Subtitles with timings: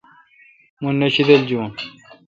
[0.81, 1.69] مہ نہ شیدل جوُن۔